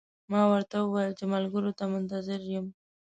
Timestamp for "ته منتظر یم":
1.77-2.67